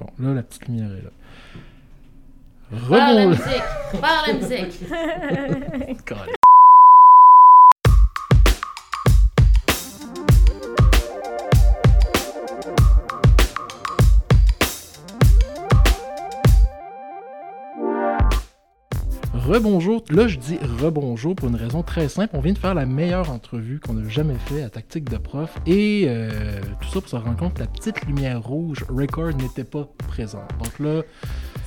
[0.00, 1.10] Bon, là, la petite lumière est là.
[2.88, 3.30] Par la Rebond...
[3.30, 4.00] musique!
[4.00, 4.32] Par la
[5.94, 6.10] musique!
[19.50, 20.04] Rebonjour.
[20.10, 22.30] Là, je dis rebonjour pour une raison très simple.
[22.34, 25.50] On vient de faire la meilleure entrevue qu'on a jamais fait à Tactique de Prof.
[25.66, 29.64] Et euh, tout ça pour se rendre compte que la petite lumière rouge record n'était
[29.64, 30.48] pas présente.
[30.62, 31.02] Donc là,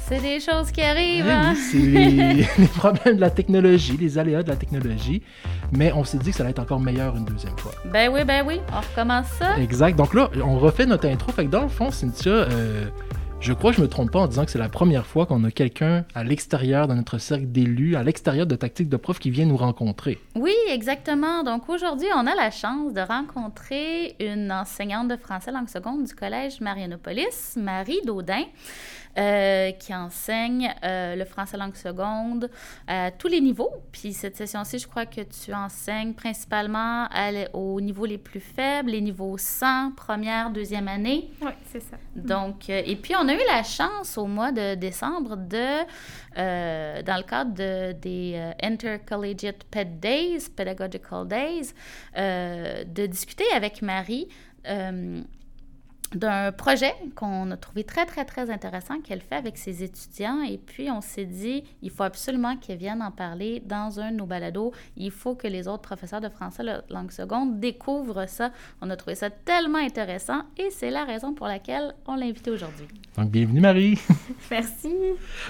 [0.08, 1.56] C'est des choses qui eh arrivent, oui, hein?
[1.56, 5.22] c'est les, les problèmes de la technologie, les aléas de la technologie.
[5.74, 7.74] Mais on s'est dit que ça allait être encore meilleur une deuxième fois.
[7.92, 9.60] Ben oui, ben oui, on recommence ça.
[9.60, 9.98] Exact.
[9.98, 11.34] Donc là, on refait notre intro.
[11.34, 12.86] Fait que dans le fond, Cynthia, euh,
[13.44, 15.44] je crois que je me trompe pas en disant que c'est la première fois qu'on
[15.44, 19.32] a quelqu'un à l'extérieur de notre cercle d'élus, à l'extérieur de Tactique de Prof qui
[19.32, 20.18] vient nous rencontrer.
[20.36, 21.44] Oui, exactement.
[21.44, 26.16] Donc aujourd'hui, on a la chance de rencontrer une enseignante de français langue seconde du
[26.16, 28.46] collège Marianopolis, Marie Daudin,
[29.16, 32.50] euh, qui enseigne euh, le français langue seconde
[32.88, 33.70] à tous les niveaux.
[33.92, 38.90] Puis cette session-ci, je crois que tu enseignes principalement à aux niveaux les plus faibles,
[38.90, 41.30] les niveaux 100, première, deuxième année.
[41.42, 41.98] Oui, c'est ça.
[42.16, 45.86] Donc, euh, et puis on a eu la chance au mois de décembre de,
[46.38, 51.74] euh, dans le cadre de, des euh, Intercollegiate Ped Days, Pedagogical Days,
[52.18, 54.28] euh, de discuter avec Marie
[56.16, 60.42] d'un projet qu'on a trouvé très, très, très intéressant qu'elle fait avec ses étudiants.
[60.44, 64.18] Et puis, on s'est dit, il faut absolument qu'elle vienne en parler dans un de
[64.18, 64.72] nos balados.
[64.98, 68.52] Il faut que les autres professeurs de français la- langue seconde découvrent ça.
[68.82, 72.52] On a trouvé ça tellement intéressant et c'est la raison pour laquelle on l'a invitée
[72.52, 72.88] aujourd'hui.
[73.18, 74.00] Donc, bienvenue Marie.
[74.52, 74.94] Merci.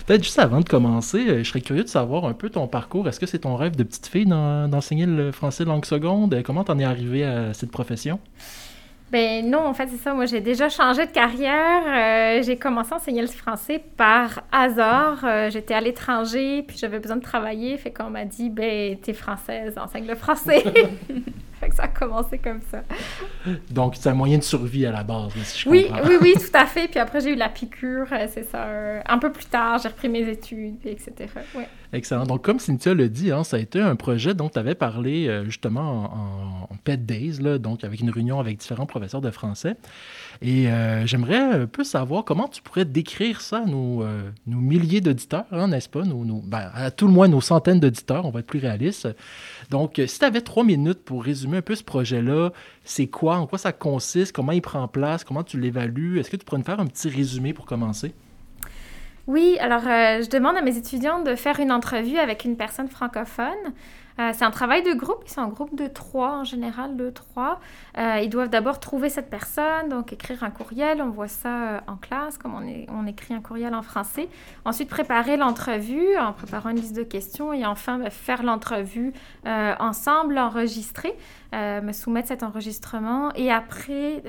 [0.06, 3.08] Peut-être juste avant de commencer, euh, je serais curieux de savoir un peu ton parcours.
[3.08, 6.34] Est-ce que c'est ton rêve de petite fille d'en- d'enseigner le français langue seconde?
[6.34, 8.20] Euh, Comment t'en es arrivé à cette profession?
[9.14, 10.14] Ben non, en fait, c'est ça.
[10.16, 11.84] Moi, j'ai déjà changé de carrière.
[11.86, 15.24] Euh, j'ai commencé à enseigner le français par hasard.
[15.24, 17.78] Euh, J'étais à l'étranger, puis j'avais besoin de travailler.
[17.78, 20.62] Fait qu'on m'a dit, ben, t'es française, enseigne le français.
[21.60, 22.82] fait que ça a commencé comme ça.
[23.70, 26.08] Donc, c'est un moyen de survie à la base, si je Oui, comprends.
[26.10, 26.88] oui, oui, tout à fait.
[26.88, 28.66] Puis après, j'ai eu la piqûre, euh, c'est ça.
[29.08, 31.14] un peu plus tard, j'ai repris mes études, puis etc.
[31.56, 31.68] Ouais.
[31.94, 32.26] Excellent.
[32.26, 35.28] Donc, comme Cynthia l'a dit, hein, ça a été un projet dont tu avais parlé
[35.28, 36.12] euh, justement
[36.70, 39.78] en, Pet Days, donc avec une réunion avec différents professeurs de français.
[40.42, 45.00] Et euh, j'aimerais un peu savoir comment tu pourrais décrire ça à nos, euh, milliers
[45.00, 46.02] d'auditeurs, hein, n'est-ce pas?
[46.02, 49.08] Ben, à tout le moins nos centaines d'auditeurs, on va être plus réaliste.
[49.70, 52.50] Donc, si tu avais trois minutes pour résumer un peu ce projet-là,
[52.84, 56.38] c'est quoi, en quoi ça consiste, comment il prend place, comment tu l'évalues, est-ce que
[56.38, 58.14] tu pourrais nous faire un petit résumé pour commencer?
[59.28, 62.90] Oui, alors euh, je demande à mes étudiants de faire une entrevue avec une personne
[62.90, 63.74] francophone.
[64.20, 67.60] Euh, c'est un travail de groupe, sont en groupe de trois en général, deux, trois.
[67.98, 71.80] Euh, ils doivent d'abord trouver cette personne, donc écrire un courriel, on voit ça euh,
[71.88, 74.30] en classe, comme on, écrit un courriel en français.
[74.66, 79.14] Ensuite, préparer l'entrevue en préparant une liste de questions et enfin ben, faire l'entrevue
[79.46, 81.18] ensemble, l'enregistrer,
[81.54, 84.24] euh, me soumettre cet enregistrement et après,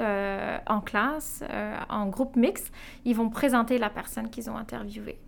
[0.66, 1.43] en classe,
[1.89, 2.72] en groupe mixte,
[3.05, 5.19] ils vont présenter la personne qu'ils ont interviewée.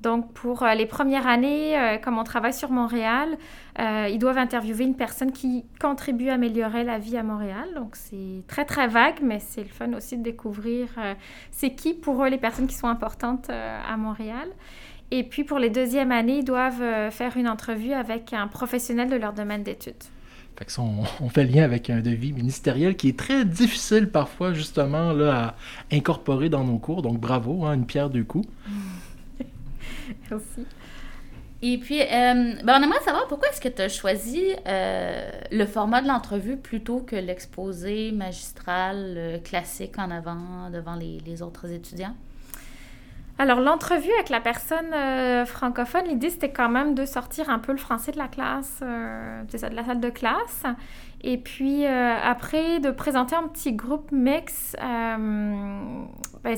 [0.00, 3.36] Donc, pour euh, les premières années, euh, comme on travaille sur Montréal,
[3.78, 7.68] euh, ils doivent interviewer une personne qui contribue à améliorer la vie à Montréal.
[7.74, 11.14] Donc, c'est très, très vague, mais c'est le fun aussi de découvrir euh,
[11.50, 14.48] c'est qui pour eux les personnes qui sont importantes à Montréal.
[15.10, 19.16] Et puis, pour les deuxièmes années, ils doivent faire une entrevue avec un professionnel de
[19.16, 20.04] leur domaine d'études.
[20.56, 24.08] Fait que ça, on, on fait lien avec un devis ministériel qui est très difficile
[24.08, 25.54] parfois justement là,
[25.90, 27.02] à incorporer dans nos cours.
[27.02, 28.48] Donc bravo, hein, une pierre deux coups.
[30.30, 30.66] Merci.
[31.62, 32.06] Et puis, euh,
[32.64, 36.56] ben, on aimerait savoir pourquoi est-ce que tu as choisi euh, le format de l'entrevue
[36.56, 42.14] plutôt que l'exposé magistral classique en avant devant les, les autres étudiants?
[43.38, 47.72] Alors, l'entrevue avec la personne euh, francophone, l'idée, c'était quand même de sortir un peu
[47.72, 50.64] le français de la classe, de la salle de classe.
[51.22, 54.74] Et puis, euh, après, de présenter un petit groupe mix.
[54.82, 56.04] euh,
[56.42, 56.56] ben,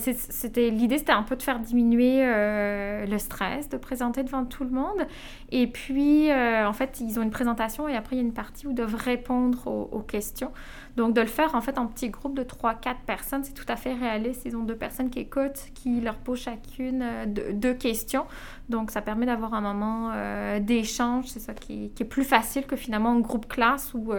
[0.57, 4.71] L'idée, c'était un peu de faire diminuer euh, le stress, de présenter devant tout le
[4.71, 5.07] monde.
[5.51, 8.67] Et puis, en fait, ils ont une présentation et après, il y a une partie
[8.67, 10.53] où ils doivent répondre aux, questions.
[10.97, 13.77] Donc, de le faire, en fait, en petit groupe de 3-4 personnes, c'est tout à
[13.77, 14.43] fait réaliste.
[14.45, 18.27] Ils ont deux personnes qui écoutent, qui leur posent chacune deux, questions.
[18.69, 20.13] Donc, ça permet d'avoir un moment
[20.61, 21.27] d'échange.
[21.27, 24.13] C'est ça qui, est plus facile que finalement un groupe classe où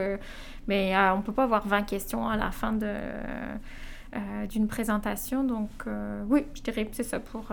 [0.68, 4.68] mais, euh, on ne peut pas avoir 20 questions à la fin de, euh, d'une
[4.68, 5.44] présentation.
[5.44, 7.52] Donc, euh, oui, je dirais que c'est ça pour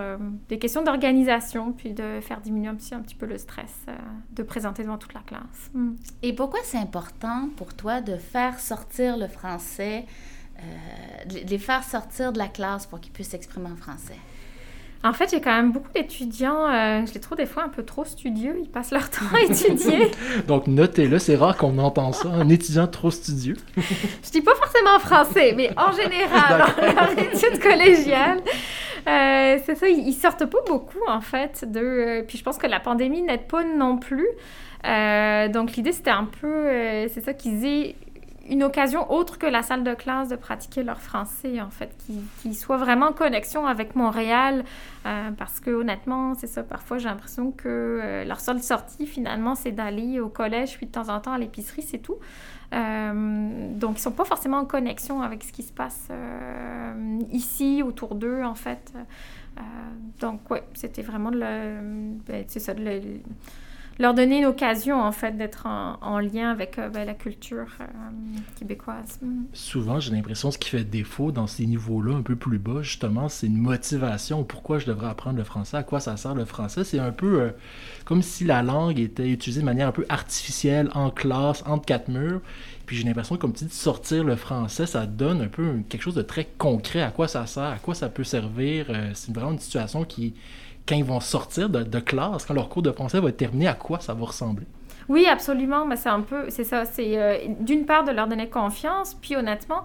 [0.48, 3.86] des questions d'organisation, puis de faire diminuer un petit, un petit peu le stress
[4.32, 5.70] de présenter devant toute la classe.
[5.74, 5.92] Mm.
[6.22, 10.06] Et pourquoi c'est important pour toi de faire sortir le français
[11.46, 14.18] les faire sortir de la classe pour qu'ils puissent s'exprimer en français?
[15.02, 17.82] En fait, j'ai quand même beaucoup d'étudiants, euh, je les trouve des fois un peu
[17.82, 20.10] trop studieux, ils passent leur temps à étudier.
[20.46, 23.56] Donc notez-le, c'est rare qu'on entend ça, un étudiant trop studieux.
[23.76, 26.64] je dis pas forcément en français, mais en général,
[26.98, 28.42] en études collégiales.
[29.08, 31.64] Euh, c'est ça, ils, sortent pas beaucoup en fait.
[31.66, 34.28] De, euh, puis je pense que la pandémie n'aide pas non plus.
[34.84, 36.66] donc l'idée c'était un peu,
[37.08, 37.96] c'est ça qu'ils aient
[38.50, 41.96] une occasion autre que la salle de classe de pratiquer leur français, en fait,
[42.42, 44.64] qui, soit vraiment en connexion avec Montréal,
[45.06, 49.54] euh, parce que honnêtement, c'est ça, parfois j'ai l'impression que euh, leur seule sortie, finalement,
[49.54, 52.18] c'est d'aller au collège, puis de temps en temps à l'épicerie, c'est tout.
[52.74, 56.08] Euh, donc, ils sont pas forcément en connexion avec ce qui se passe
[57.30, 58.92] ici, autour d'eux, en fait.
[60.20, 62.16] donc, ouais, c'était vraiment le...
[62.26, 63.00] Ben, c'est ça, le
[64.00, 67.84] leur donner une occasion, en fait, d'être en, lien avec euh, ben, la culture euh,
[68.58, 69.18] québécoise.
[69.20, 69.42] Mm.
[69.52, 73.28] Souvent, j'ai l'impression ce qui fait défaut dans ces niveaux-là, un peu plus bas, justement,
[73.28, 74.42] c'est une motivation.
[74.42, 75.76] Pourquoi je devrais apprendre le français?
[75.76, 76.82] À quoi ça sert le français?
[76.82, 77.50] C'est un peu euh,
[78.06, 82.08] comme si la langue était utilisée de manière un peu artificielle, en classe, entre quatre
[82.08, 82.40] murs.
[82.86, 86.14] Puis j'ai l'impression comme tu dis, sortir le français, ça donne un peu quelque chose
[86.14, 87.02] de très concret.
[87.02, 87.62] À quoi ça sert?
[87.64, 88.86] À quoi ça peut servir?
[89.14, 90.34] c'est vraiment une situation qui
[90.86, 93.74] quand ils vont sortir de, classe, quand leur cours de français va être terminé, à
[93.74, 94.66] quoi ça va ressembler?
[95.08, 95.86] Oui, absolument.
[95.86, 96.84] Mais c'est un peu, c'est ça.
[96.84, 99.84] C'est euh, d'une part de leur donner confiance, puis honnêtement,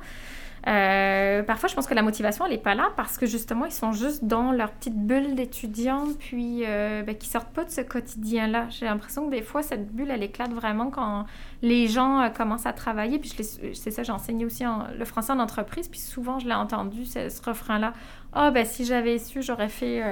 [0.67, 3.71] euh, parfois, je pense que la motivation, elle n'est pas là parce que justement, ils
[3.71, 7.81] sont juste dans leur petite bulle d'étudiants, puis euh, ben, qui sortent pas de ce
[7.81, 8.67] quotidien-là.
[8.71, 11.25] J'ai l'impression que des fois, cette bulle, elle éclate vraiment quand
[11.61, 13.19] les gens euh, commencent à travailler.
[13.19, 13.31] Puis
[13.73, 14.63] c'est ça, j'ai enseigné aussi
[14.97, 17.93] le français en entreprise, puis souvent, je l'ai entendu, ce refrain-là.
[18.35, 20.03] Ah, ben si j'avais su, j'aurais fait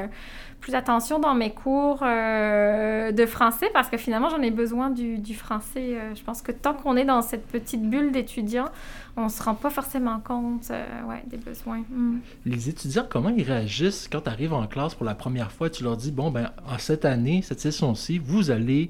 [0.62, 5.98] plus attention dans mes cours de français parce que finalement, j'en ai besoin du, français.
[6.16, 8.70] je pense que tant qu'on est dans cette petite bulle d'étudiants,
[9.16, 10.84] on se rend pas forcément compte euh,
[11.28, 11.84] des besoins.
[11.90, 12.20] Hmm.
[12.46, 15.70] Les étudiants, comment ils réagissent quand tu arrives en classe pour la première fois?
[15.70, 18.90] Tu leur dis, bon, ben, en cette année, cette session-ci, vous allez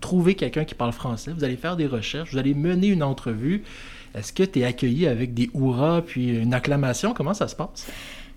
[0.00, 3.62] trouver quelqu'un qui parle français, vous allez faire des recherches, vous allez mener une entrevue.
[4.14, 7.14] Est-ce que tu es accueilli avec des hurrahs puis une acclamation?
[7.14, 7.86] Comment ça se passe?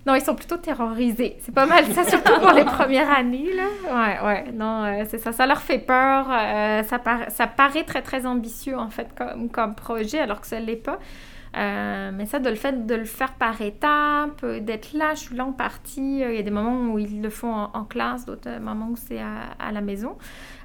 [0.06, 1.36] Non, ils sont plutôt terrorisés.
[1.40, 3.50] C'est pas mal ça, surtout pour les premières années.
[3.52, 3.64] Là.
[3.90, 4.52] Ouais, ouais.
[4.52, 5.32] Non, euh, c'est ça.
[5.32, 6.28] Ça leur fait peur.
[6.30, 10.60] Euh, ça, ça paraît très, très ambitieux, en fait, comme, comme projet, alors que ça
[10.60, 11.00] ne l'est pas.
[11.56, 15.36] Euh, mais ça, de le fait de le faire par étapes, d'être là, je suis
[15.36, 16.20] là en partie.
[16.20, 19.18] Il y a des moments où ils le font en, classe, d'autres moments où c'est
[19.18, 20.16] à, à, la maison.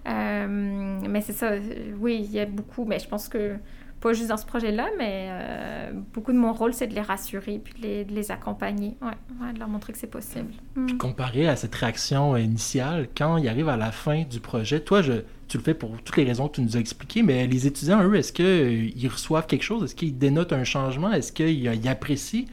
[0.05, 1.53] mais c'est ça,
[1.99, 2.85] oui, il y a beaucoup.
[2.85, 3.55] Mais je pense que
[4.01, 7.61] pas juste dans ce projet-là, mais euh, beaucoup de mon rôle, c'est de les rassurer
[7.63, 10.51] puis de les, accompagner, ouais, de leur montrer que c'est possible.
[10.75, 10.85] Mm.
[10.87, 15.01] Puis comparé à cette réaction initiale, quand ils arrivent à la fin du projet, toi,
[15.01, 15.13] je,
[15.47, 18.03] tu le fais pour toutes les raisons que tu nous as expliquées, mais les étudiants,
[18.03, 19.83] eux, est-ce qu'ils reçoivent quelque chose?
[19.83, 21.11] Est-ce qu'ils dénotent un changement?
[21.11, 22.45] Est-ce qu'ils apprécient?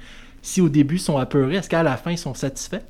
[0.42, 2.82] Si au début, ils sont apeurés, est-ce qu'à la fin, ils sont satisfaits?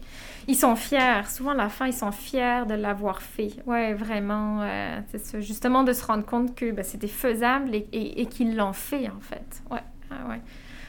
[0.48, 1.28] Ils sont fiers.
[1.28, 3.50] Souvent, à la fin, ils sont fiers de l'avoir fait.
[3.66, 4.62] Ouais, vraiment.
[4.62, 5.40] Euh, c'est ça.
[5.40, 9.62] Justement, de se rendre compte que ben, c'était faisable et, qu'ils l'ont fait, en fait.
[9.70, 10.40] Ouais, ouais.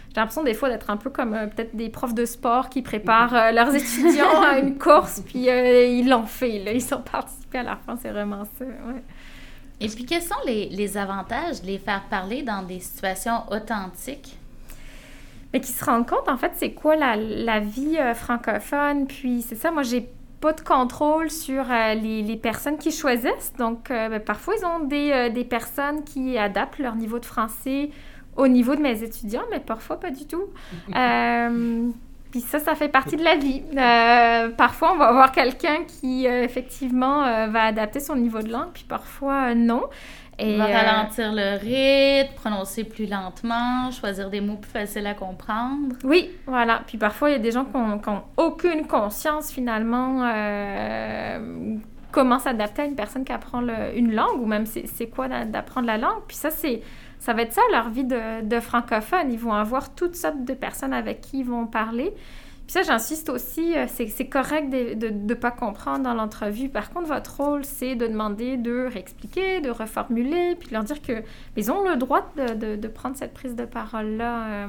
[0.07, 2.81] J'ai l'impression des fois d'être un peu comme euh, peut-être des profs de sport qui
[2.81, 6.63] préparent euh, leurs étudiants à une course, puis ils l'ont fait.
[6.63, 6.71] Là.
[6.71, 7.97] Ils sont participés à la fin.
[7.97, 8.63] C'est vraiment ça.
[8.63, 9.03] Ouais.
[9.81, 14.38] Et puis, quels sont les, les avantages de les faire parler dans des situations authentiques?
[15.53, 19.07] Mais qui se rendent compte, en fait, c'est quoi la, la vie euh, francophone?
[19.07, 20.09] Puis, c'est ça, moi, j'ai
[20.41, 23.53] pas de contrôle sur euh, les, les, personnes qui choisissent.
[23.57, 27.89] Donc, euh, ben, parfois, ils ont des, des, personnes qui adaptent leur niveau de français
[28.37, 30.45] au niveau de mes étudiants, mais parfois pas du tout.
[32.31, 33.63] puis ça, ça fait partie de la vie.
[34.55, 39.55] parfois, on va avoir quelqu'un qui, effectivement, va adapter son niveau de langue, puis parfois,
[39.55, 39.89] non.
[40.39, 45.13] Et va euh, ralentir le rythme, prononcer plus lentement, choisir des mots plus faciles à
[45.13, 45.95] comprendre.
[46.03, 46.81] Oui, voilà.
[46.87, 51.75] Puis parfois, il y a des gens qui n'ont aucune conscience finalement euh,
[52.11, 53.61] comment s'adapter à une personne qui apprend
[53.95, 56.23] une langue ou même c'est quoi d'apprendre la langue.
[56.27, 56.81] Puis ça, c'est
[57.19, 59.31] ça va être ça leur vie de, de francophone.
[59.31, 62.13] Ils vont avoir toutes sortes de personnes avec qui ils vont parler.
[62.69, 66.69] Puis ça, j'insiste aussi, euh, c'est correct de ne pas comprendre dans l'entrevue.
[66.69, 71.01] Par contre, votre rôle, c'est de demander de réexpliquer, de reformuler, puis de leur dire
[71.01, 71.23] que
[71.57, 74.45] ils ont le droit de, de, prendre cette prise de parole-là.
[74.45, 74.67] Euh.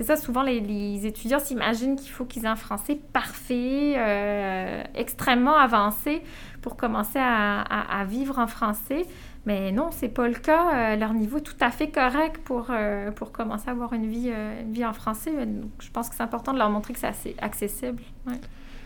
[0.00, 5.58] C'est ça, souvent, les, étudiants s'imaginent qu'il faut qu'ils aient un français parfait, euh, extrêmement
[5.58, 6.22] avancé
[6.62, 9.02] pour commencer à, à, vivre en français.
[9.44, 10.94] Mais non, c'est pas le cas.
[10.94, 14.06] Euh, leur niveau est tout à fait correct pour, euh, pour commencer à avoir une
[14.06, 15.32] vie, une vie en français.
[15.80, 18.02] je pense que c'est important de leur montrer que c'est assez accessible.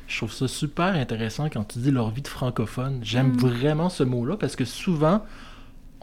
[0.09, 2.99] Je trouve ça super intéressant quand tu dis leur vie de francophone.
[3.03, 3.37] J'aime mm.
[3.37, 5.25] vraiment ce mot-là parce que souvent,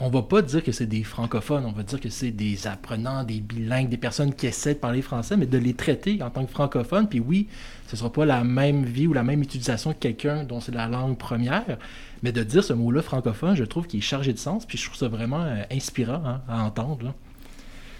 [0.03, 3.23] on va pas dire que c'est des francophones, on va dire que c'est des apprenants,
[3.23, 6.43] des bilingues, des personnes qui essaient de parler français, mais de les traiter en tant
[6.43, 7.07] que francophones.
[7.07, 7.47] Puis oui,
[7.87, 10.87] ce sera pas la même vie ou la même utilisation que quelqu'un dont c'est la
[10.87, 11.77] langue première,
[12.23, 14.85] mais de dire ce mot-là francophone, je trouve qu'il est chargé de sens, puis je
[14.85, 17.13] trouve ça vraiment euh, inspirant hein, à entendre.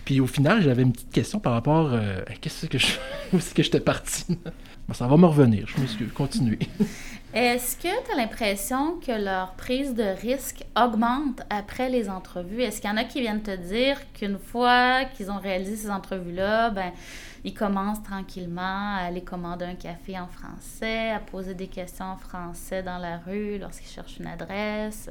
[0.04, 1.92] Puis au final, j'avais une petite question par rapport.
[1.94, 2.88] Euh, qu'est-ce que je.
[3.34, 4.26] Où est-ce que j'étais parti?
[4.92, 6.58] ça va me revenir, je me suis continué.
[7.34, 12.62] Est-ce que tu as l'impression que leur prise de risque augmente après les entrevues?
[12.62, 15.90] Est-ce qu'il y en a qui viennent te dire qu'une fois qu'ils ont réalisé ces
[15.90, 16.92] entrevues-là, ben,
[17.46, 22.18] ils commencent tranquillement à aller commander un café en français, à poser des questions en
[22.18, 25.10] français dans la rue lorsqu'ils cherchent une adresse?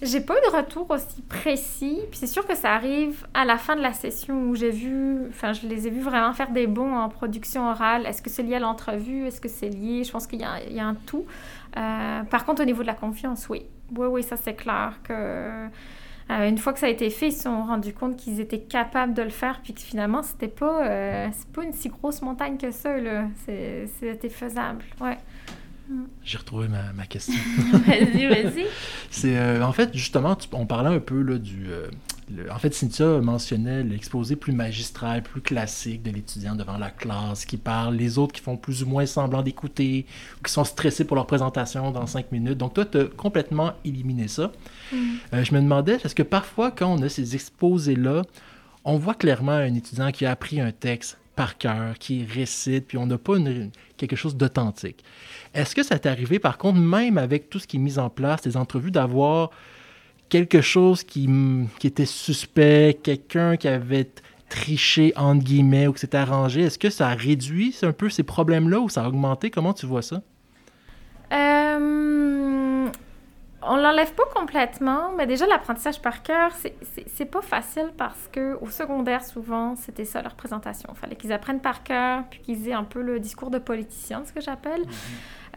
[0.00, 2.00] J'ai pas eu de retour aussi précis.
[2.10, 5.26] Puis c'est sûr que ça arrive à la fin de la session où j'ai vu,
[5.28, 8.06] enfin, je les ai vus vraiment faire des bons en production orale.
[8.06, 9.26] Est-ce que c'est lié à l'entrevue?
[9.26, 10.04] Est-ce que c'est lié?
[10.04, 11.26] Je pense qu'il y, y, a un tout.
[11.76, 13.66] Euh, par contre, au niveau de la confiance, oui.
[13.96, 15.66] Oui, oui, ça c'est clair que.
[16.30, 18.60] Euh, une fois que ça a été fait, ils se sont rendus compte qu'ils étaient
[18.60, 22.58] capables de le faire, puis que finalement, c'était pas, euh, pas une si grosse montagne
[22.58, 22.90] que ça.
[23.46, 25.16] C'était faisable, ouais.
[26.22, 27.34] J'ai retrouvé ma, question.
[27.86, 28.66] vas-y, vas-y.
[29.10, 31.66] C'est euh, en fait justement, on parlait un peu là, du.
[31.70, 31.88] Euh,
[32.50, 37.56] en fait, Cynthia mentionnait l'exposé plus magistral, plus classique de l'étudiant devant la classe qui
[37.56, 40.04] parle, les autres qui font plus ou moins semblant d'écouter
[40.38, 42.58] ou qui sont stressés pour leur présentation dans cinq minutes.
[42.58, 44.52] Donc toi, tu as complètement éliminé ça.
[44.92, 44.96] Mm.
[45.32, 48.22] Euh, je me demandais, est-ce que parfois, quand on a ces exposés-là,
[48.84, 52.98] on voit clairement un étudiant qui a appris un texte par cœur, qui récite, puis
[52.98, 53.34] on n'a pas
[53.96, 55.04] quelque chose d'authentique.
[55.54, 58.10] Est-ce que ça t'est arrivé, par contre, même avec tout ce qui est mis en
[58.10, 59.50] place, des entrevues, d'avoir
[60.30, 61.30] quelque chose qui,
[61.78, 64.10] qui était suspect, quelqu'un qui avait
[64.48, 66.62] triché, entre guillemets, ou qui s'était arrangé?
[66.62, 69.52] Est-ce que ça a réduit un peu ces problèmes-là ou ça a augmenté?
[69.52, 70.20] Comment tu vois ça?
[71.32, 72.37] Euh,
[73.68, 76.52] on l'enlève pas complètement, mais déjà l'apprentissage par cœur,
[77.06, 80.90] c'est pas facile parce que au secondaire, souvent, c'était ça leur présentation.
[80.94, 84.22] Il fallait qu'ils apprennent par cœur, puis qu'ils aient un peu le discours de politicien,
[84.24, 84.80] ce que j'appelle.
[84.80, 84.92] Mhm.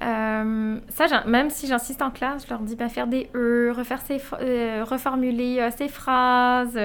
[0.02, 4.02] Euh, ça, même si j'insiste en classe, je leur dis ben, faire des E, refaire
[4.02, 6.80] ses, euh, reformuler euh, ses phrases,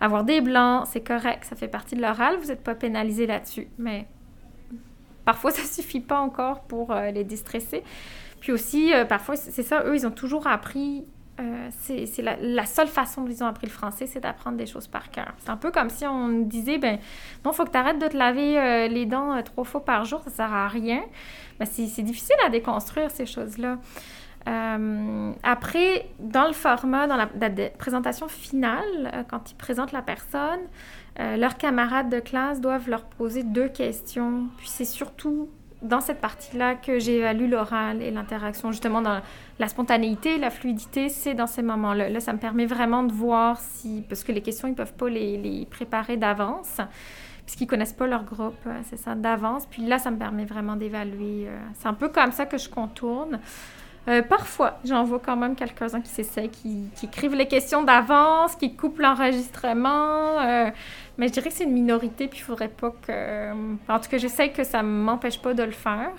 [0.00, 3.68] avoir des blancs, c'est correct, ça fait partie de l'oral, vous n'êtes pas pénalisé là-dessus.
[3.78, 4.06] Mais
[5.24, 7.82] parfois, ça suffit pas encore pour les distresser.
[8.42, 11.06] Puis aussi, euh, parfois, c'est ça, eux, ils ont toujours appris.
[11.40, 14.88] Euh, c'est la, seule façon dont ils ont appris le français, c'est d'apprendre des choses
[14.88, 15.32] par cœur.
[15.38, 16.98] C'est un peu comme si on disait, ben
[17.44, 20.20] non, faut que tu arrêtes de te laver euh, les dents trois fois par jour,
[20.24, 21.02] ça sert à rien.
[21.60, 23.78] Ben, c'est difficile à déconstruire ces choses-là.
[25.44, 27.28] après, dans le format, dans la
[27.78, 30.62] présentation finale, quand ils présentent la personne,
[31.16, 34.48] leurs camarades de classe doivent leur poser deux questions.
[34.58, 35.48] Puis c'est surtout
[35.82, 39.20] dans cette partie-là que j'évalue l'oral et l'interaction, justement dans
[39.58, 42.08] la spontanéité, la fluidité, c'est dans ces moments-là.
[42.08, 45.08] Là, ça me permet vraiment de voir si, parce que les questions, ils peuvent pas
[45.08, 46.78] les, préparer d'avance,
[47.44, 49.66] puisqu'ils connaissent pas leur groupe, euh, c'est ça, d'avance.
[49.66, 51.48] Puis là, ça me permet vraiment d'évaluer.
[51.48, 53.40] Euh, c'est un peu comme ça que je contourne.
[54.08, 58.74] Euh, parfois, j'en vois quand même quelques-uns qui s'essayent, qui, écrivent les questions d'avance, qui
[58.74, 60.38] coupent l'enregistrement.
[61.18, 63.52] Mais je dirais que c'est une minorité, puis il faudrait pas que.
[63.88, 66.12] En tout cas, j'essaie que ça ne m'empêche pas de le faire,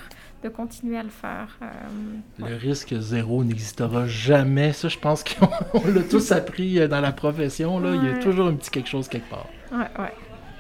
[0.43, 1.57] de continuer à le faire.
[1.61, 4.73] Euh, le risque zéro n'existera jamais.
[4.73, 5.23] Ça, je pense
[5.71, 7.79] qu'on l'a tous appris dans la profession.
[7.79, 7.95] Là.
[7.95, 9.47] Il y a toujours un petit quelque chose quelque part.
[9.71, 10.13] Ouais, ouais.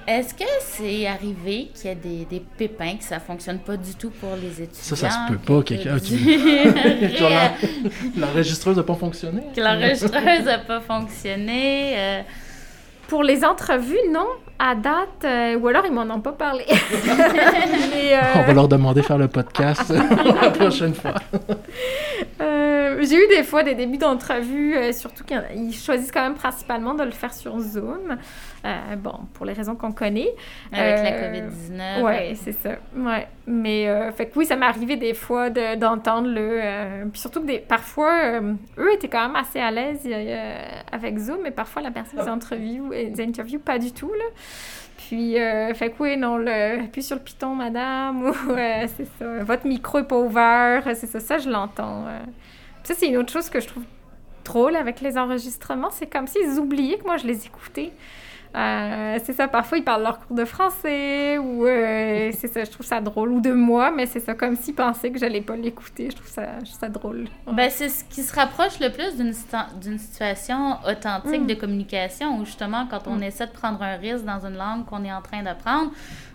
[0.05, 3.95] Est-ce que c'est arrivé qu'il y a des, des, pépins que ça fonctionne pas du
[3.95, 4.81] tout pour les étudiants?
[4.81, 5.63] Ça, ça se peut pas.
[5.63, 5.97] Quelqu'un.
[8.17, 9.43] L'enregistreuse n'a pas fonctionné?
[9.55, 11.93] Que l'enregistreuse n'a pas fonctionné.
[11.95, 12.21] Euh.
[13.07, 14.27] Pour les entrevues, non.
[14.59, 16.63] À date, euh, ou alors ils m'en ont pas parlé.
[18.13, 19.91] Euh, On va leur demander de faire le podcast
[20.41, 21.13] la prochaine fois.
[23.01, 27.11] J'ai eu des fois des débuts d'entrevue, surtout qu'ils choisissent quand même principalement de le
[27.11, 28.17] faire sur Zoom.
[28.65, 30.33] Euh, bon, pour les raisons qu'on connaît.
[30.71, 31.49] Avec la euh,
[31.99, 32.01] COVID-19.
[32.01, 32.77] Oui, c'est ça.
[32.95, 33.27] Ouais.
[33.45, 37.09] Mais, euh, fait que oui, ça m'est arrivé des fois d'entendre le.
[37.11, 38.39] puis surtout que des, parfois,
[38.77, 40.07] eux étaient quand même assez à l'aise
[40.91, 44.25] avec Zoom, mais parfois la personne interviews, les interviews pas du tout, là.
[44.95, 49.67] Puis, fait que oui, non, le, appuie sur le piton, madame, ou c'est ça, votre
[49.67, 52.05] micro est pas ouvert, c'est ça, ça, je l'entends.
[52.83, 53.83] Ça, c'est une autre chose que je trouve
[54.43, 57.91] drôle avec les enregistrements, c'est comme s'ils oubliaient que moi, je les écoutais.
[58.55, 62.69] Euh, c'est ça, parfois ils parlent leur cours de français ou euh, c'est ça, je
[62.69, 63.31] trouve ça drôle.
[63.31, 66.09] Ou de moi, mais c'est ça, comme s'ils pensaient que j'allais pas l'écouter.
[66.11, 66.43] Je trouve ça,
[66.79, 67.25] ça drôle.
[67.51, 71.47] Ben, c'est ce qui se rapproche le plus d'une situation authentique mm.
[71.47, 73.23] de communication où justement, quand on mm.
[73.23, 75.91] essaie de prendre un risque dans une langue qu'on est en train d'apprendre,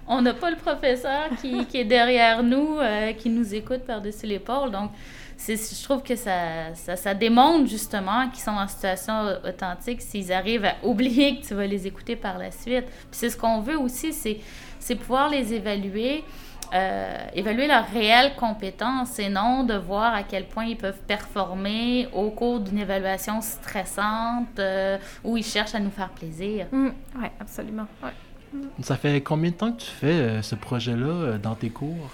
[0.09, 2.79] on n'a pas le professeur qui, qui, est derrière nous,
[3.19, 4.71] qui nous écoute par-dessus l'épaule.
[4.71, 4.91] Donc,
[5.39, 10.65] je trouve que ça, ça, ça démontre justement qu'ils sont en situation authentique s'ils arrivent
[10.65, 12.87] à oublier que tu vas les écouter par la suite.
[12.87, 16.25] Puis c'est ce qu'on veut aussi, c'est pouvoir les évaluer.
[16.75, 22.09] Euh, évaluer leurs réelles compétences et non de voir à quel point ils peuvent performer
[22.13, 26.67] au cours d'une évaluation stressante euh, où ils cherchent à nous faire plaisir.
[26.71, 27.87] Mmh, oui, absolument.
[28.83, 32.11] Ça fait combien de temps que tu fais euh, ce projet-là dans tes cours?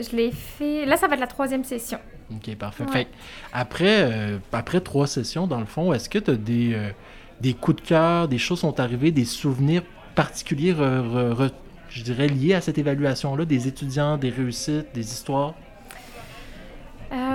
[0.00, 0.84] Je l'ai fait.
[0.86, 1.98] Là, ça va être la troisième session.
[2.30, 2.84] OK, parfait.
[2.92, 3.08] Fait,
[3.52, 6.76] après, après trois sessions, dans le fond, est-ce que tu as des,
[7.40, 9.82] des coups de cœur, des choses sont arrivées, des souvenirs
[10.14, 10.74] particuliers
[11.90, 15.54] je dirais, liées à cette évaluation-là, des étudiants, des réussites, des histoires?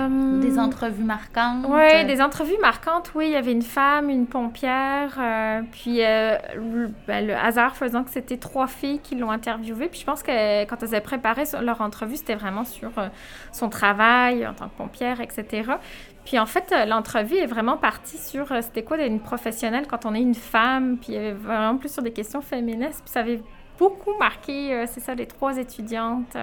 [0.04, 1.66] Euh, des entrevues marquantes.
[1.68, 3.12] Oui, des entrevues marquantes.
[3.14, 6.36] Oui, il y avait une femme, une pompière, euh, puis euh,
[7.06, 9.88] ben, le hasard faisant que c'était trois filles qui l'ont interviewée.
[9.88, 12.92] Puis je pense que quand elles avaient préparé leur entrevue, c'était vraiment sur
[13.52, 15.72] son travail en tant que pompière, etc.
[16.24, 20.14] Puis en fait, l'entrevue est vraiment partie sur c'était quoi d'être une professionnelle quand on
[20.14, 23.02] est une femme, puis vraiment plus sur des questions féministes.
[23.04, 23.40] Puis ça avait
[23.78, 26.36] beaucoup marqué, euh, c'est ça, les trois étudiantes.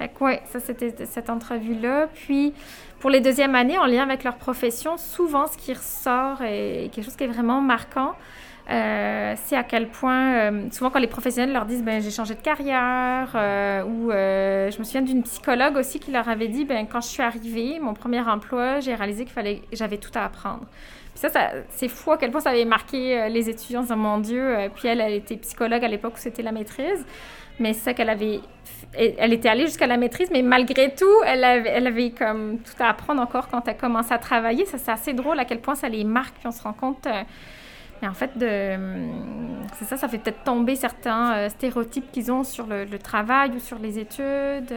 [0.00, 0.04] Euh.
[0.04, 2.08] Fait ouais, ça, c'était cette entrevue-là.
[2.14, 2.54] Puis,
[3.00, 7.04] pour les deuxièmes années, en lien avec leur profession, souvent, ce qui ressort est quelque
[7.04, 8.14] chose qui est vraiment marquant.
[8.70, 12.40] Euh, c'est à quel point, souvent quand les professionnels leur disent ben, j'ai changé de
[12.40, 13.30] carrière,
[13.86, 17.22] ou je me souviens d'une psychologue aussi qui leur avait dit ben, quand je suis
[17.22, 20.66] arrivée, mon premier emploi, j'ai réalisé qu'il fallait, j'avais tout à apprendre
[21.18, 23.84] ça, c'est fou à quel point ça avait marqué euh, les étudiants.
[23.90, 24.42] Oh mon Dieu.
[24.42, 27.04] Euh, puis elle, elle était psychologue à l'époque où c'était la maîtrise.
[27.60, 28.40] Mais c'est ça qu'elle avait.
[28.94, 32.82] Elle était allée jusqu'à la maîtrise, mais malgré tout, elle avait, elle avait comme tout
[32.82, 34.64] à apprendre encore quand elle commence à travailler.
[34.64, 36.34] Ça, c'est assez drôle à quel point ça les marque.
[36.38, 37.06] Puis on se rend compte.
[37.06, 37.22] Euh,
[38.00, 38.78] mais en fait, de,
[39.74, 43.78] c'est ça, ça fait peut-être tomber certains stéréotypes qu'ils ont sur le, travail ou sur
[43.80, 44.72] les études.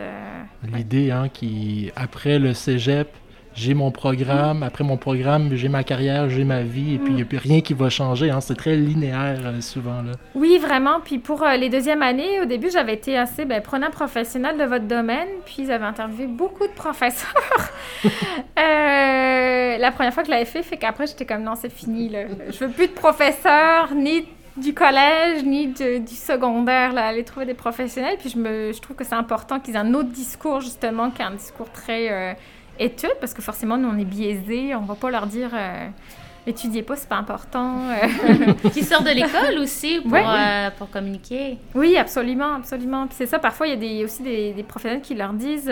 [0.73, 3.09] L'idée, hein, qui, après le cégep,
[3.53, 7.15] j'ai mon programme, après mon programme, j'ai ma carrière, j'ai ma vie, et puis il
[7.15, 8.29] n'y a plus rien qui va changer.
[8.29, 8.39] Hein.
[8.39, 10.01] C'est très linéaire euh, souvent.
[10.01, 10.13] Là.
[10.35, 11.01] Oui, vraiment.
[11.03, 14.63] Puis pour euh, les deuxièmes années, au début, j'avais été assez ben, prenant professionnel de
[14.63, 17.71] votre domaine, puis j'avais interviewé beaucoup de professeurs.
[18.05, 22.07] euh, la première fois que je l'avais fait, fait qu'après, j'étais comme non, c'est fini.
[22.07, 22.19] Là.
[22.49, 24.25] Je veux plus de professeurs, ni
[24.57, 28.17] du collège ni du secondaire, là, aller trouver des professionnels.
[28.19, 31.31] Puis je, me, je trouve que c'est important qu'ils aient un autre discours, justement, qu'un
[31.31, 32.35] discours très
[32.79, 34.75] études, parce que forcément, nous, on est biaisés.
[34.75, 35.87] On va pas leur dire euh,
[36.47, 37.89] étudiez pas, c'est pas important.
[37.89, 38.53] Euh.
[38.73, 41.57] qui sort de l'école aussi pour, euh, pour communiquer?
[41.75, 43.07] Oui, absolument, absolument.
[43.07, 45.71] Puis c'est ça, parfois, il y a des, aussi des, des, professionnels qui leur disent.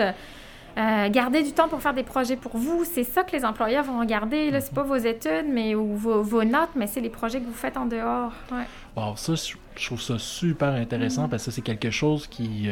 [0.76, 2.84] gardez du temps pour faire des projets pour vous.
[2.84, 4.50] C'est ça que les employeurs vont regarder.
[4.60, 7.52] Ce n'est pas vos études mais, ou vos, notes, mais c'est les projets que vous
[7.52, 8.32] faites en dehors.
[8.52, 9.12] Ouais.
[9.16, 11.30] ça, je trouve ça super intéressant mm.
[11.30, 12.70] parce que c'est quelque chose qui,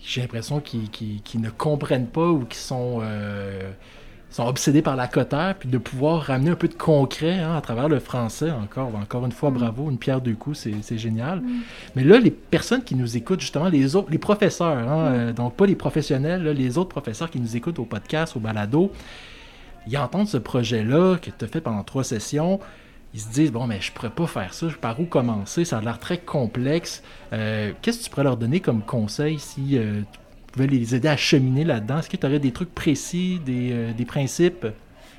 [0.00, 3.70] j'ai l'impression qu'ils ne comprennent pas ou qui sont, euh,
[4.30, 7.60] sont obsédés par la cotère, puis de pouvoir ramener un peu de concret hein, à
[7.60, 9.54] travers le français, encore, encore une fois, mm.
[9.54, 11.40] bravo, une pierre deux coups, c'est génial.
[11.40, 11.60] Mm.
[11.96, 15.14] Mais là, les personnes qui nous écoutent, justement, les autres, les professeurs, hein, mm.
[15.14, 18.92] euh, donc pas les professionnels, les autres professeurs qui nous écoutent au podcast, au balado,
[19.88, 22.60] ils entendent ce projet-là que tu as fait pendant trois sessions,
[23.16, 25.80] ils se disent bon mais je pourrais pas faire ça, par où commencer, ça a
[25.80, 27.02] l'air très complexe.
[27.32, 31.08] Euh, qu'est-ce que tu pourrais leur donner comme conseil si euh, tu pouvais les aider
[31.08, 31.98] à cheminer là-dedans?
[31.98, 34.66] Est-ce que tu aurais des trucs précis, des, euh, des principes?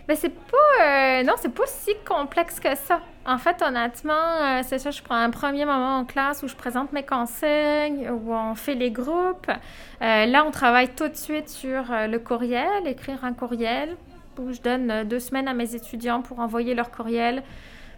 [0.08, 3.02] Mais c'est pas non, c'est pas si complexe que ça.
[3.26, 6.94] En fait, honnêtement, c'est ça, je prends un premier moment en classe où je présente
[6.94, 9.52] mes consignes, où on fait les groupes.
[10.00, 13.98] là, on travaille tout de suite sur le courriel, écrire un courriel,
[14.38, 17.42] où je donne deux semaines à mes étudiants pour envoyer leur courriel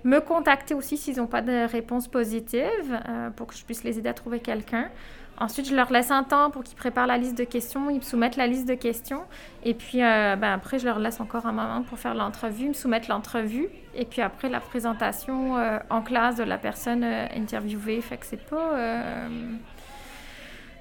[0.03, 3.99] me contacter aussi s'ils n'ont pas de réponse positive euh, pour que je puisse les
[3.99, 4.89] aider à trouver quelqu'un.
[5.37, 8.01] Ensuite, je leur laisse un temps pour qu'ils préparent la liste de questions, ils me
[8.01, 9.23] soumettent la liste de questions.
[9.63, 12.73] Et puis, euh, ben, après, je leur laisse encore un moment pour faire l'entrevue, me
[12.73, 13.69] soumettre l'entrevue.
[13.95, 18.01] Et puis après, la présentation euh, en classe de la personne interviewée.
[18.01, 19.29] Fait que c'est pas...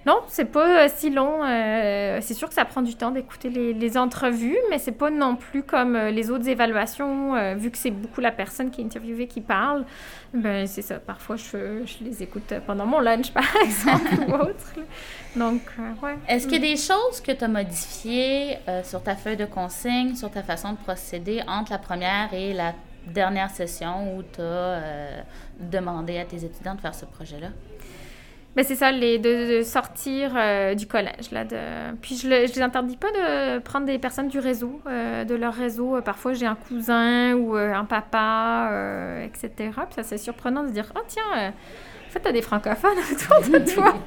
[0.09, 1.44] Non, c'est pas euh, si long.
[1.44, 5.37] Euh, c'est sûr que ça prend du temps d'écouter les, entrevues, mais c'est pas non
[5.37, 9.27] plus comme euh, les autres évaluations, vu que c'est beaucoup la personne qui est interviewée
[9.27, 9.85] qui parle.
[10.33, 10.99] Ben, c'est ça.
[10.99, 14.73] Parfois, je, je, les écoute pendant mon lunch, par exemple, ou autre.
[15.37, 15.61] Donc,
[16.03, 16.16] ouais.
[16.27, 20.14] Est-ce qu'il y a des choses que tu as modifiées sur ta feuille de consigne,
[20.14, 22.73] sur ta façon de procéder entre la première et la
[23.07, 24.81] dernière session où tu as
[25.61, 27.49] demandé à tes étudiants de faire ce projet-là?
[28.59, 31.31] Mais c'est ça, les, de, sortir euh, du collège.
[31.31, 31.57] Là, de...
[32.03, 35.55] Puis je ne les interdis pas de prendre des personnes du réseau, euh, de leur
[35.55, 35.94] réseau.
[35.94, 38.73] Euh, parfois, j'ai un cousin ou un papa,
[39.23, 39.51] etc.
[39.57, 41.53] Puis ça, c'est surprenant de dire, oh tiens,
[42.09, 43.94] En fait, tu as des francophones autour de toi.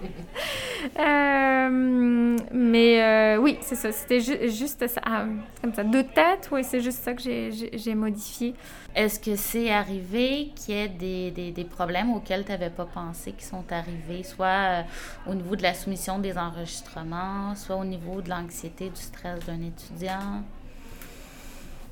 [0.99, 3.91] Euh, mais euh, oui, c'est ça.
[3.91, 4.99] C'était juste ça.
[5.05, 5.25] Ah,
[5.61, 5.83] comme ça.
[5.83, 8.55] De tête, oui, c'est juste ça que j'ai modifié.
[8.95, 12.85] Est-ce que c'est arrivé qu'il y ait des, des, des problèmes auxquels tu n'avais pas
[12.85, 14.81] pensé qui sont arrivés, soit euh,
[15.27, 19.61] au niveau de la soumission des enregistrements, soit au niveau de l'anxiété, du stress d'un
[19.61, 20.43] étudiant?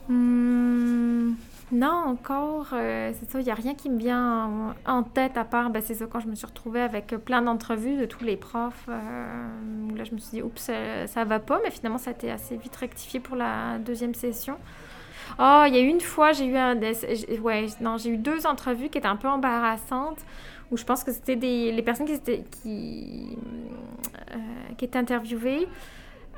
[0.09, 1.35] Hum,
[1.71, 5.45] non, encore, euh, c'est ça, il n'y a rien qui me vient en, tête à
[5.45, 8.37] part, ben, c'est ça, quand je me suis retrouvée avec plein d'entrevues de tous les
[8.37, 12.09] profs, euh, là je me suis dit, oups, ça, ça va pas, mais finalement ça
[12.09, 14.57] a été assez vite rectifié pour la deuxième session.
[15.37, 18.47] Oh, il y a eu une fois, j'ai eu un, ouais, non, j'ai eu deux
[18.47, 20.19] entrevues qui étaient un peu embarrassantes,
[20.71, 23.37] où je pense que c'était des, les personnes qui étaient, qui,
[24.31, 24.37] euh,
[24.75, 25.67] qui étaient interviewées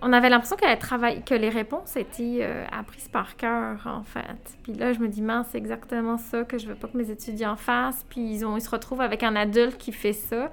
[0.02, 4.58] on avait l'impression qu'elle travaille, que les réponses étaient euh, apprises par cœur, en fait.
[4.64, 7.12] Puis là, je me dis, mince, c'est exactement ça que je veux pas que mes
[7.12, 8.06] étudiants fassent.
[8.10, 10.50] Puis ils, ont, ils se retrouvent avec un adulte qui fait ça.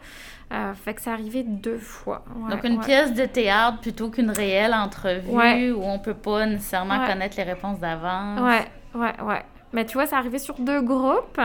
[0.52, 2.24] Euh, fait que c'est arrivé deux fois.
[2.50, 7.36] Donc, une pièce de théâtre plutôt qu'une réelle entrevue où on peut pas nécessairement connaître
[7.36, 8.40] les réponses d'avance.
[8.40, 9.42] Ouais, ouais, ouais.
[9.72, 11.40] Mais tu vois, c'est arrivé sur deux groupes.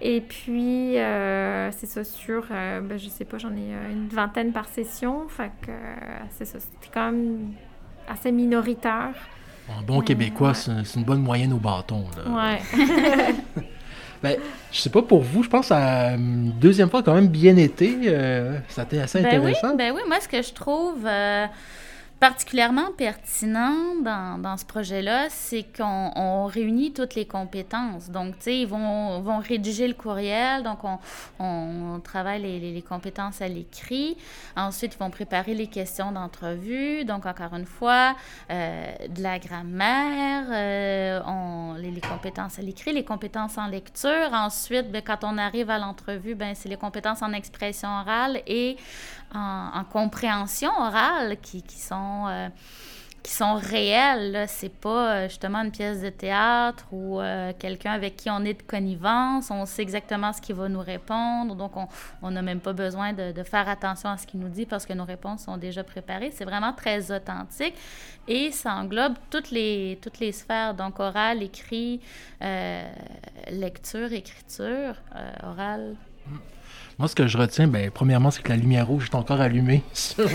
[0.00, 4.08] Et puis, euh, c'est ça, sur, euh, ben, je sais pas, j'en ai euh, une
[4.08, 5.26] vingtaine par session.
[5.28, 5.72] Fait que
[6.30, 7.52] c'est ça, c'était quand même
[8.08, 9.14] assez minoritaire.
[9.68, 12.04] En bon québécois, c'est une bonne moyenne au bâton.
[12.16, 12.30] Là.
[12.30, 12.60] Ouais.
[14.22, 14.36] ben,
[14.70, 17.96] je sais pas pour vous, je pense à une deuxième fois quand même bien été.
[18.68, 19.70] ça a été assez ben intéressant.
[19.70, 21.08] Oui, ben oui, moi, ce que je trouve
[22.20, 28.10] particulièrement pertinent dans, dans ce projet-là, c'est qu'on réunit toutes les compétences.
[28.10, 30.78] Donc, tu sais, ils vont, rédiger le courriel, donc
[31.38, 34.16] on, travaille les, les, compétences à l'écrit.
[34.56, 37.04] Ensuite, ils vont préparer les questions d'entrevue.
[37.04, 38.14] Donc, encore une fois,
[38.50, 44.32] euh, de la grammaire, euh, on, les, les, compétences à l'écrit, les compétences en lecture.
[44.32, 48.76] Ensuite, ben, quand on arrive à l'entrevue, ben, c'est les compétences en expression orale et
[49.34, 52.48] en, compréhension orale qui, qui sont, euh,
[53.22, 54.44] qui sont réelles.
[54.48, 58.54] C'est pas euh, justement une pièce de théâtre ou euh, quelqu'un avec qui on est
[58.54, 59.50] de connivence.
[59.50, 61.54] On sait exactement ce qu'il va nous répondre.
[61.54, 61.72] Donc,
[62.22, 64.92] on n'a même pas besoin de, faire attention à ce qu'il nous dit parce que
[64.92, 66.30] nos réponses sont déjà préparées.
[66.34, 67.74] C'est vraiment très authentique
[68.26, 72.00] et ça englobe toutes les, toutes les sphères, donc oral, écrit,
[73.50, 74.94] lecture, écriture,
[75.42, 75.96] oral.
[76.26, 76.36] Mm.
[76.98, 79.82] Moi, ce que je retiens, ben, premièrement, c'est que la lumière rouge est encore allumée
[79.92, 80.28] sur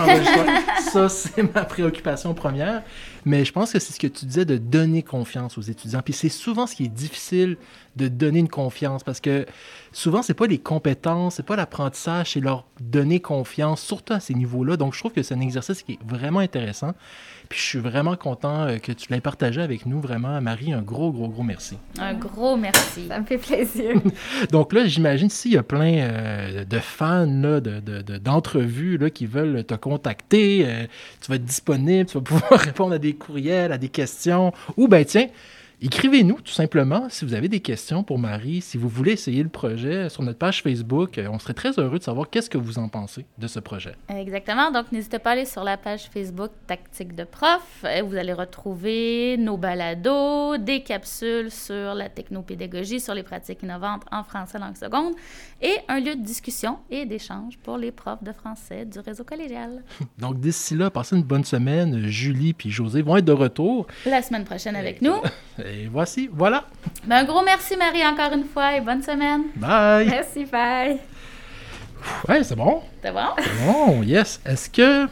[0.91, 2.83] Ça, c'est ma préoccupation première.
[3.25, 6.01] Mais je pense que c'est ce que tu disais de donner confiance aux étudiants.
[6.03, 7.57] Puis c'est souvent ce qui est difficile
[7.95, 9.45] de donner une confiance parce que
[9.91, 14.33] souvent, c'est pas les compétences, c'est pas l'apprentissage, c'est leur donner confiance, surtout à ces
[14.33, 14.77] niveaux-là.
[14.77, 16.93] Donc, je trouve que c'est un exercice qui est vraiment intéressant.
[17.49, 19.99] Puis je suis vraiment content euh, que tu l'aies partagé avec nous.
[19.99, 21.77] Vraiment, Marie, un gros, gros, gros merci.
[21.97, 23.07] Un gros merci.
[23.07, 23.95] Ça me fait plaisir.
[24.51, 26.28] Donc là, j'imagine s'il y a plein euh,
[26.67, 30.85] de fans, là, d'entrevues de, qui veulent te contacter, euh,
[31.21, 34.53] tu vas être disponible, tu vas pouvoir répondre à des courriels, à des questions.
[34.77, 35.27] Ou ben tiens,
[35.81, 39.47] Écrivez-nous tout simplement si vous avez des questions pour Marie, si vous voulez essayer le
[39.47, 41.17] projet sur notre page Facebook.
[41.17, 43.95] Euh, on serait très heureux de savoir qu'est-ce que vous en pensez de ce projet.
[44.09, 44.71] Exactement.
[44.71, 47.61] Donc, n'hésitez pas à aller sur la page Facebook Tactique de prof.
[47.85, 54.03] Euh, vous allez retrouver nos balados, des capsules sur la technopédagogie, sur les pratiques innovantes
[54.11, 55.13] en français langue seconde
[55.61, 59.81] et un lieu de discussion et d'échange pour les profs de français du réseau collégial.
[60.17, 62.05] Donc, d'ici là, passez une bonne semaine.
[62.07, 63.87] Julie puis José vont être de retour.
[64.05, 65.15] La semaine prochaine avec nous.
[65.71, 66.65] Et voici, voilà.
[67.05, 69.43] Ben, un gros merci, Marie, encore une fois, et bonne semaine.
[69.55, 70.07] Bye.
[70.09, 70.97] Merci, bye.
[72.27, 72.81] Ouais, c'est bon.
[73.03, 73.27] C'est bon?
[73.37, 74.41] C'est bon, yes.
[74.45, 75.07] Est-ce que